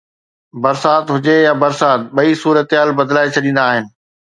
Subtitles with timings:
[0.61, 3.85] برسات هجي يا برسات، ٻئي صورتحال بدلائي ڇڏيندا آهن